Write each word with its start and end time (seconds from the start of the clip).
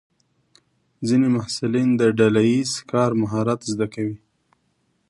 ځینې 1.07 1.27
محصلین 1.35 1.89
د 1.99 2.01
ډله 2.19 2.41
ییز 2.51 2.71
کار 2.91 3.11
مهارت 3.21 3.59
زده 3.71 3.87
کوي. 3.93 4.17